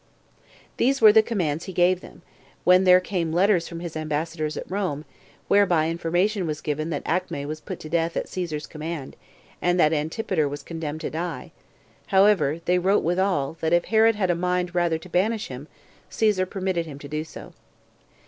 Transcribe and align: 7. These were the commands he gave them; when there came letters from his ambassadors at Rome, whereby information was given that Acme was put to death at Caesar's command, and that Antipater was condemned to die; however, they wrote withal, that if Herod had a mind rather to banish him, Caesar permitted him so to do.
7. 0.01 0.45
These 0.77 0.99
were 0.99 1.13
the 1.13 1.21
commands 1.21 1.65
he 1.65 1.73
gave 1.73 2.01
them; 2.01 2.23
when 2.63 2.85
there 2.85 2.99
came 2.99 3.31
letters 3.31 3.67
from 3.67 3.81
his 3.81 3.95
ambassadors 3.95 4.57
at 4.57 4.65
Rome, 4.67 5.05
whereby 5.47 5.87
information 5.89 6.47
was 6.47 6.59
given 6.59 6.89
that 6.89 7.03
Acme 7.05 7.45
was 7.45 7.61
put 7.61 7.79
to 7.81 7.87
death 7.87 8.17
at 8.17 8.27
Caesar's 8.27 8.65
command, 8.65 9.15
and 9.61 9.79
that 9.79 9.93
Antipater 9.93 10.49
was 10.49 10.63
condemned 10.63 11.01
to 11.01 11.11
die; 11.11 11.51
however, 12.07 12.61
they 12.65 12.79
wrote 12.79 13.03
withal, 13.03 13.57
that 13.61 13.73
if 13.73 13.85
Herod 13.85 14.15
had 14.15 14.31
a 14.31 14.35
mind 14.35 14.73
rather 14.73 14.97
to 14.97 15.07
banish 15.07 15.49
him, 15.49 15.67
Caesar 16.09 16.47
permitted 16.47 16.87
him 16.87 16.97
so 16.97 17.01
to 17.01 17.07
do. 17.07 17.53